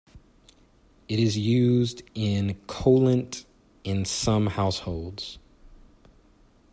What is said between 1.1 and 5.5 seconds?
is used in cholent in some households.